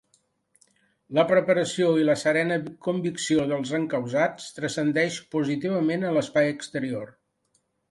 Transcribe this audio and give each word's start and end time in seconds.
La 1.17 1.25
preparació 1.31 1.89
i 2.03 2.07
la 2.07 2.15
serena 2.21 2.57
convicció 2.87 3.45
dels 3.53 3.75
encausats 3.81 4.49
transcendeix 4.57 5.21
positivament 5.39 6.09
a 6.11 6.17
l’espai 6.19 6.53
exterior. 6.57 7.17